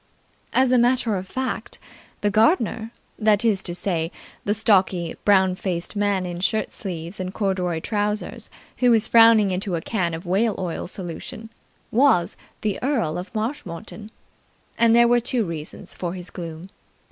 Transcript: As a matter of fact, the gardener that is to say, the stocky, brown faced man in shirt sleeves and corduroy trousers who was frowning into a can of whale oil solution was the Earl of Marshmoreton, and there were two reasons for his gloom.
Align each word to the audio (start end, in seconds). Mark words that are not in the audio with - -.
As 0.51 0.71
a 0.71 0.79
matter 0.79 1.15
of 1.15 1.27
fact, 1.27 1.77
the 2.21 2.31
gardener 2.31 2.89
that 3.19 3.45
is 3.45 3.61
to 3.61 3.75
say, 3.75 4.11
the 4.45 4.53
stocky, 4.55 5.15
brown 5.25 5.53
faced 5.53 5.95
man 5.95 6.25
in 6.25 6.39
shirt 6.39 6.71
sleeves 6.71 7.19
and 7.19 7.31
corduroy 7.31 7.81
trousers 7.81 8.49
who 8.77 8.89
was 8.89 9.05
frowning 9.05 9.51
into 9.51 9.75
a 9.75 9.79
can 9.81 10.15
of 10.15 10.25
whale 10.25 10.55
oil 10.57 10.87
solution 10.87 11.51
was 11.91 12.35
the 12.61 12.81
Earl 12.81 13.19
of 13.19 13.31
Marshmoreton, 13.35 14.09
and 14.75 14.95
there 14.95 15.07
were 15.07 15.19
two 15.19 15.45
reasons 15.45 15.93
for 15.93 16.15
his 16.15 16.31
gloom. 16.31 16.69